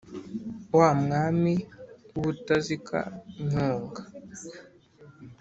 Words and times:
wa 0.77 0.89
mwami 1.01 1.53
w’i 2.13 2.19
butazika, 2.23 2.99
nyonga, 3.49 4.01